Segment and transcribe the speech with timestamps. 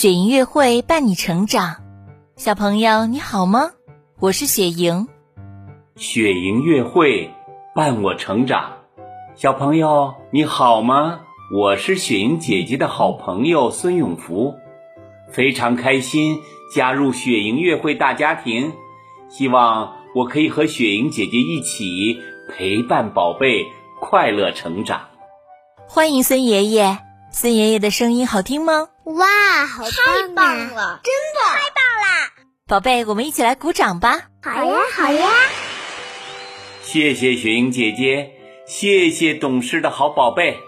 [0.00, 1.76] 雪莹乐会伴你成长，
[2.34, 3.72] 小朋友你好吗？
[4.18, 5.08] 我是雪莹。
[5.94, 7.34] 雪莹乐会
[7.74, 8.78] 伴我成长，
[9.34, 11.20] 小朋友你好吗？
[11.54, 14.54] 我是雪莹姐姐的好朋友孙永福，
[15.30, 16.38] 非常开心
[16.74, 18.72] 加入雪莹乐会大家庭，
[19.28, 23.66] 希望我可以和雪莹姐姐一起陪伴宝贝
[24.00, 25.10] 快乐成长。
[25.86, 28.88] 欢迎孙爷爷，孙爷爷的声音好听吗？
[29.14, 32.32] 哇，好太棒了，真的太棒啦！
[32.68, 34.28] 宝贝，我们一起来鼓掌吧！
[34.42, 35.28] 好呀，好呀！
[36.82, 38.30] 谢谢雪莹姐姐，
[38.66, 40.58] 谢谢懂事的好宝贝。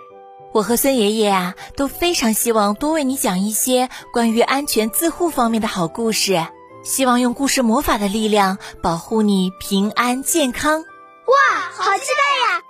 [0.52, 6.44] 我和孙爷爷啊都非常希望多为你讲一些关于安全自护方面的好故事，
[6.82, 10.80] 希望用故事魔法的力量保护你平安健康。
[10.80, 12.62] 哇，好期待呀！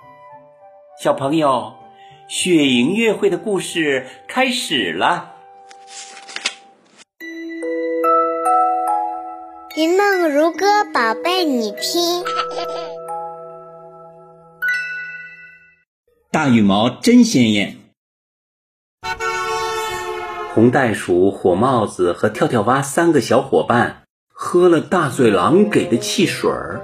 [1.01, 1.73] 小朋友，
[2.29, 5.32] 雪莹乐会的故事开始了。
[9.75, 12.23] 一梦如歌，宝贝，你听。
[16.29, 17.77] 大羽毛真鲜艳。
[20.53, 26.79] 红袋鼠、火帽子和跳跳蛙三个小伙伴喝了大嘴狼给的汽水儿。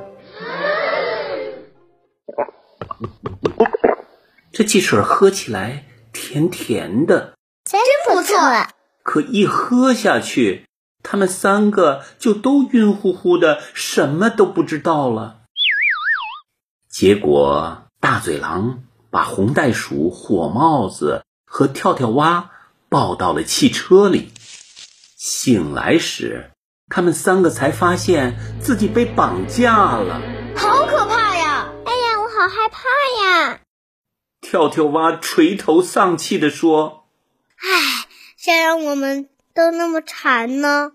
[4.52, 8.36] 这汽水喝起来甜甜的，真不错。
[9.04, 10.66] 可一喝下去。
[11.02, 15.42] 他们三个就都晕乎乎的，什么都不知道了。
[16.90, 22.52] 结果，大嘴狼把红袋鼠、火帽子和跳跳蛙
[22.90, 24.32] 抱到了汽车里。
[25.16, 26.52] 醒来时，
[26.90, 30.22] 他们三个才发现自己被绑架了，
[30.56, 31.70] 好可怕呀！
[31.86, 32.80] 哎呀，我好害怕
[33.24, 33.62] 呀！
[34.42, 37.06] 跳跳蛙垂头丧气地说
[37.58, 40.92] ：“唉，谁让我们……”都那么馋呢！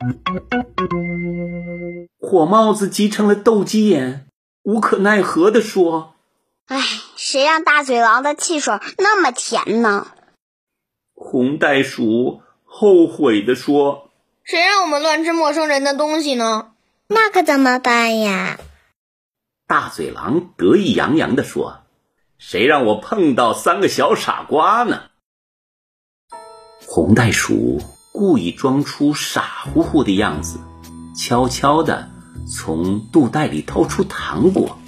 [2.19, 4.27] 火帽子急成了斗鸡眼，
[4.63, 6.15] 无可奈何地说
[6.67, 6.81] ：“哎，
[7.17, 10.07] 谁让大嘴狼的汽水那么甜呢？”
[11.15, 14.11] 红袋鼠后悔地说
[14.43, 16.73] ：“谁让我们乱吃陌生人的东西呢？
[17.09, 18.59] 那可怎么办呀？”
[19.67, 21.83] 大嘴狼得意洋洋地说
[22.39, 25.05] ：“谁让我碰到三个小傻瓜呢？”
[26.87, 27.81] 红袋鼠。
[28.17, 30.61] 故意装出傻乎乎的样子，
[31.19, 32.09] 悄悄地
[32.47, 34.79] 从肚袋里掏出糖果，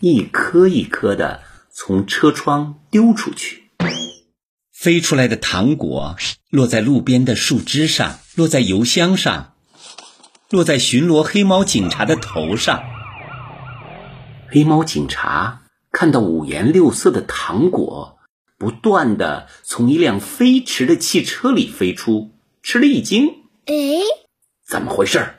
[0.00, 3.70] 一颗一颗的从车窗丢出去。
[4.72, 6.16] 飞出来的糖果
[6.50, 9.52] 落在路边的树枝上，落在油箱上，
[10.50, 12.82] 落在巡逻黑猫警察的头上。
[14.48, 15.62] 黑猫警察
[15.92, 18.17] 看到五颜六色的糖果。
[18.58, 23.28] 不断的从一辆飞驰的汽车里飞出，吃了一惊。
[23.66, 23.74] 哎，
[24.66, 25.34] 怎么回事？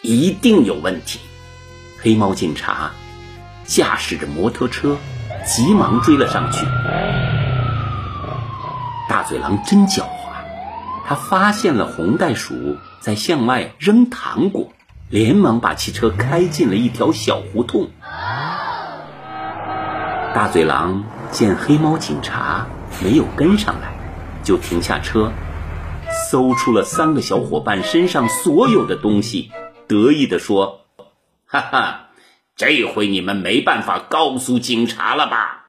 [0.00, 1.20] 一定有问题！
[2.00, 2.92] 黑猫警察
[3.66, 4.96] 驾驶着摩托车，
[5.44, 6.64] 急忙追了上去。
[9.06, 10.06] 大嘴狼真狡猾，
[11.06, 14.72] 他发现了红袋鼠在向外扔糖果，
[15.10, 17.90] 连忙把汽车开进了一条小胡同。
[20.34, 21.04] 大嘴狼。
[21.30, 22.66] 见黑猫警察
[23.02, 23.92] 没有跟上来，
[24.42, 25.32] 就停下车，
[26.30, 29.50] 搜出了三个小伙伴身上所有的东西，
[29.86, 30.86] 得意地说
[31.46, 32.08] ：“哈哈，
[32.56, 35.66] 这回你们没办法告诉警察了吧？”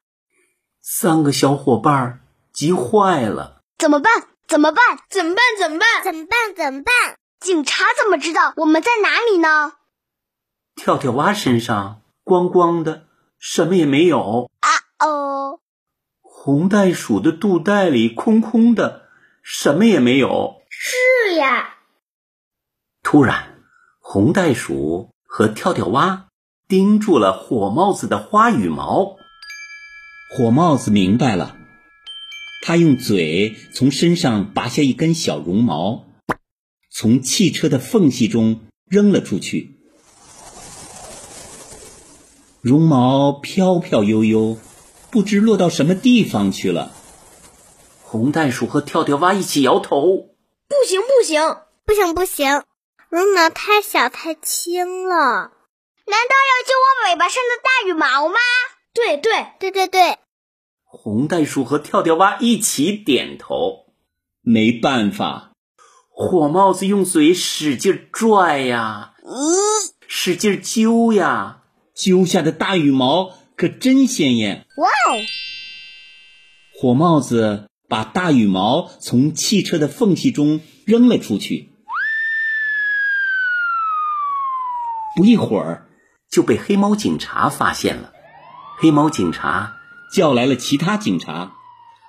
[0.81, 2.21] 三个小伙伴
[2.53, 4.11] 急坏了：“怎么办？
[4.47, 4.99] 怎么办？
[5.09, 5.43] 怎么办？
[5.59, 5.87] 怎么办？
[6.03, 6.55] 怎么办？
[6.55, 7.17] 怎么办？
[7.39, 9.73] 警察怎么知道我们在哪里呢？”
[10.75, 13.03] 跳跳蛙身上光光的，
[13.37, 14.49] 什么也没有。
[14.99, 15.59] 哦，
[16.21, 19.03] 红袋鼠的肚袋里空空的，
[19.43, 20.61] 什么也没有。
[20.69, 21.75] 是呀。
[23.03, 23.59] 突然，
[23.99, 26.29] 红袋鼠和跳跳蛙
[26.67, 29.17] 盯住了火帽子的花羽毛。
[30.35, 31.55] 火帽子明白了，
[32.63, 36.07] 他用嘴从身上拔下一根小绒毛，
[36.89, 39.77] 从汽车的缝隙中扔了出去。
[42.61, 44.57] 绒毛飘飘悠悠。
[45.09, 46.91] 不知落到什么地方去了。
[48.01, 50.01] 红袋鼠和跳跳蛙一起摇头
[50.69, 51.41] ：“不行，不行，
[51.85, 52.63] 不行，不行！
[53.09, 55.15] 绒毛太小太轻了。
[56.05, 58.35] 难道要揪我尾巴上的大羽毛吗
[58.93, 60.17] ？”“对，对，对，对，对！”
[60.83, 63.87] 红袋鼠和跳跳蛙一起点头。
[64.41, 65.51] 没办法，
[66.09, 71.63] 火帽子用嘴使劲拽呀，咦，使劲揪呀，
[71.93, 73.33] 揪下的大羽毛。
[73.57, 74.67] 可真鲜艳！
[74.77, 75.17] 哇哦！
[76.79, 81.71] 火帽子把大羽毛从汽车的缝隙中扔了出去。
[85.15, 85.87] 不一会儿，
[86.29, 88.13] 就被黑猫警察发现了。
[88.77, 89.77] 黑猫警察
[90.13, 91.53] 叫来了其他警察，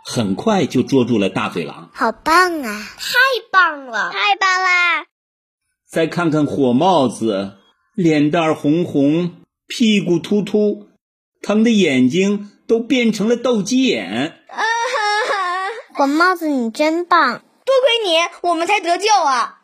[0.05, 1.91] 很快就捉住了大嘴狼。
[1.95, 2.87] 好棒啊！
[2.99, 3.15] 太
[3.50, 5.06] 棒了，太棒啦！
[5.87, 7.56] 再看看火帽子，
[7.95, 9.37] 脸蛋红红，
[9.67, 10.88] 屁股突突，
[11.43, 14.43] 疼的眼睛都变成了斗鸡眼。
[14.49, 14.62] 啊哈
[15.29, 15.69] 哈！
[15.94, 17.43] 火帽子，你真棒！
[17.64, 18.17] 多亏你，
[18.49, 19.61] 我们才得救啊！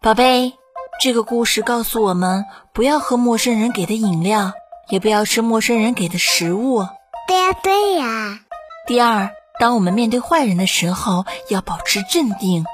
[0.00, 0.54] 宝贝，
[1.02, 4.52] 这个故事告诉我们，不要喝陌生人给的饮料，
[4.88, 6.86] 也不要吃陌生人给的食物。
[7.26, 8.40] 对呀，对呀。
[8.86, 12.64] 第二，当我们面对坏人的时候，要保持镇定。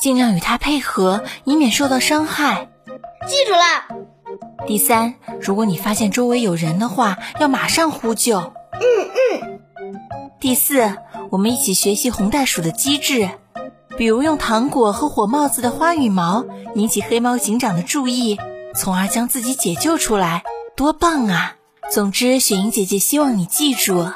[0.00, 2.70] 尽量与他配合，以免受到伤害。
[3.28, 4.00] 记住了。
[4.66, 8.38] 第三，如果你发现周围有人的话，要马上呼救。
[8.38, 8.82] 嗯
[9.40, 9.60] 嗯。
[10.40, 10.96] 第四，
[11.30, 13.30] 我们一起学习红袋鼠的机智，
[13.96, 16.44] 比如用糖果和火帽子的花羽毛
[16.74, 18.38] 引起黑猫警长的注意，
[18.74, 20.44] 从而将自己解救出来，
[20.76, 21.56] 多棒啊！
[21.90, 24.08] 总之，雪莹姐姐希望你记住，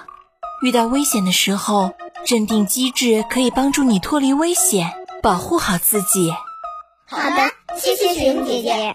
[0.63, 1.93] 遇到危险的时候，
[2.25, 4.93] 镇定机智可以帮助你脱离危险。
[5.23, 6.35] 保护好自己。
[7.07, 8.95] 好的，谢谢雪莹姐姐，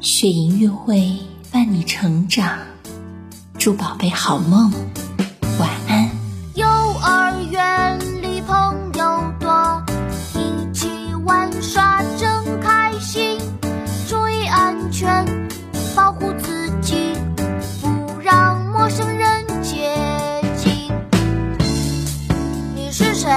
[0.00, 1.16] 雪莹乐会
[1.50, 2.58] 伴你成长，
[3.58, 4.70] 祝宝贝好梦，
[5.58, 6.10] 晚安。
[6.54, 9.82] 幼儿园里朋友多，
[10.34, 10.88] 一起
[11.24, 13.38] 玩耍真开心。
[14.06, 15.24] 注意安全，
[15.94, 17.14] 保护自己，
[17.80, 19.96] 不让陌生人接
[20.56, 20.92] 近。
[22.74, 23.30] 你是谁？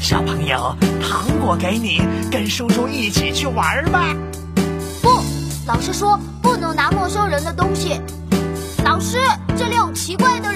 [0.00, 2.00] 小朋友，糖果给你，
[2.30, 4.14] 跟叔叔一起去玩吧。
[5.72, 8.00] 老师说不能拿陌生人的东西。
[8.84, 9.18] 老师，
[9.56, 10.49] 这里有奇怪的。